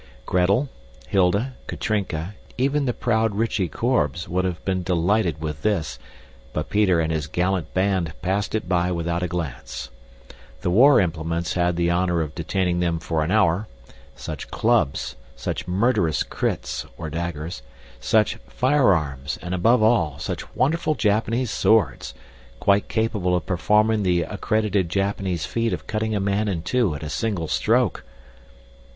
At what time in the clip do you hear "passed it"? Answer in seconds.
8.23-8.67